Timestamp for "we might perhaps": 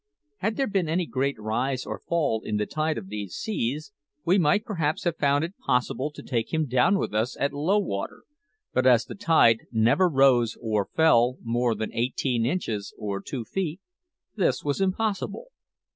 4.25-5.03